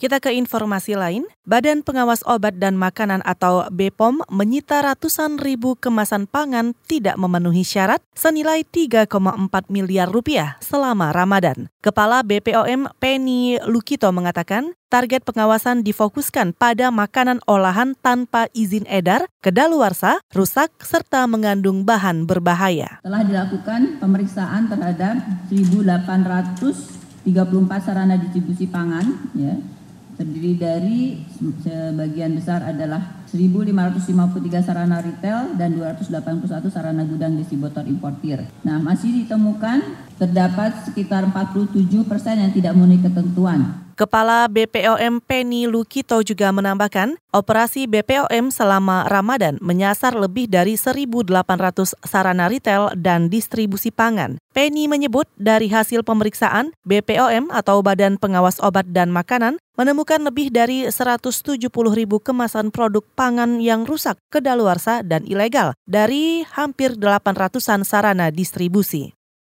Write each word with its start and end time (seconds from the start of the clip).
Kita 0.00 0.16
ke 0.16 0.32
informasi 0.32 0.96
lain. 0.96 1.28
Badan 1.44 1.84
Pengawas 1.84 2.24
Obat 2.24 2.56
dan 2.56 2.72
Makanan 2.72 3.20
atau 3.20 3.68
BPOM 3.68 4.24
menyita 4.32 4.80
ratusan 4.80 5.36
ribu 5.36 5.76
kemasan 5.76 6.24
pangan 6.24 6.72
tidak 6.88 7.20
memenuhi 7.20 7.60
syarat 7.60 8.00
senilai 8.16 8.64
3,4 8.64 9.12
miliar 9.68 10.08
rupiah 10.08 10.56
selama 10.64 11.12
Ramadan. 11.12 11.68
Kepala 11.84 12.24
BPOM 12.24 12.88
Penny 12.96 13.60
Lukito 13.68 14.08
mengatakan, 14.08 14.72
target 14.88 15.20
pengawasan 15.20 15.84
difokuskan 15.84 16.56
pada 16.56 16.88
makanan 16.88 17.44
olahan 17.44 17.92
tanpa 18.00 18.48
izin 18.56 18.88
edar, 18.88 19.28
kedaluarsa, 19.44 20.24
rusak, 20.32 20.72
serta 20.80 21.28
mengandung 21.28 21.84
bahan 21.84 22.24
berbahaya. 22.24 23.04
Telah 23.04 23.20
dilakukan 23.20 24.00
pemeriksaan 24.00 24.72
terhadap 24.72 25.44
1.834 25.52 27.84
sarana 27.84 28.16
distribusi 28.16 28.64
pangan, 28.64 29.04
ya, 29.36 29.60
terdiri 30.20 30.52
dari 30.60 31.00
sebagian 31.64 32.36
besar 32.36 32.60
adalah 32.68 33.24
1.553 33.24 34.60
sarana 34.60 35.00
retail 35.00 35.56
dan 35.56 35.72
281 35.72 36.68
sarana 36.68 37.08
gudang 37.08 37.40
distributor 37.40 37.88
importir. 37.88 38.44
Nah, 38.60 38.76
masih 38.76 39.24
ditemukan 39.24 40.09
terdapat 40.20 40.84
sekitar 40.84 41.24
47 41.32 42.04
persen 42.04 42.36
yang 42.36 42.52
tidak 42.52 42.76
memenuhi 42.76 43.00
ketentuan. 43.00 43.88
Kepala 44.00 44.48
BPOM 44.48 45.20
Penny 45.20 45.68
Lukito 45.68 46.24
juga 46.24 46.48
menambahkan, 46.56 47.20
operasi 47.36 47.84
BPOM 47.84 48.48
selama 48.48 49.04
Ramadan 49.04 49.60
menyasar 49.60 50.16
lebih 50.16 50.48
dari 50.48 50.80
1.800 50.80 51.28
sarana 52.08 52.48
retail 52.48 52.96
dan 52.96 53.28
distribusi 53.28 53.92
pangan. 53.92 54.40
Penny 54.56 54.88
menyebut 54.88 55.28
dari 55.36 55.68
hasil 55.68 56.00
pemeriksaan, 56.00 56.72
BPOM 56.88 57.52
atau 57.52 57.84
Badan 57.84 58.16
Pengawas 58.16 58.56
Obat 58.64 58.88
dan 58.88 59.12
Makanan 59.12 59.60
menemukan 59.76 60.24
lebih 60.24 60.48
dari 60.48 60.88
170 60.88 61.68
ribu 61.92 62.24
kemasan 62.24 62.72
produk 62.72 63.04
pangan 63.12 63.60
yang 63.60 63.84
rusak, 63.84 64.16
kedaluarsa, 64.32 65.04
dan 65.04 65.28
ilegal 65.28 65.76
dari 65.84 66.40
hampir 66.56 66.96
800-an 66.96 67.84
sarana 67.84 68.32
distribusi. 68.32 69.19